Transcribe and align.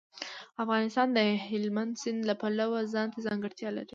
افغانستان 0.63 1.07
د 1.17 1.19
هلمند 1.49 1.93
سیند 2.01 2.21
د 2.29 2.31
پلوه 2.41 2.79
ځانته 2.93 3.19
ځانګړتیا 3.27 3.69
لري. 3.77 3.89